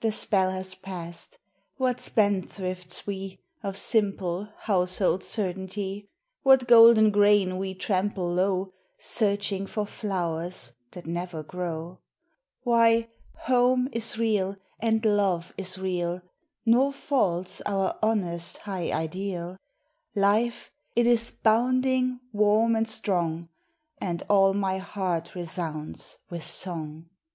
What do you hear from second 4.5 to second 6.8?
household certainty! What